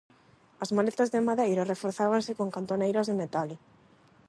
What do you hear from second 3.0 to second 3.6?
de metal.